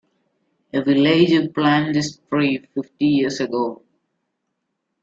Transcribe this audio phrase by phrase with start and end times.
[0.73, 3.83] A villager planted this tree fifty years ago.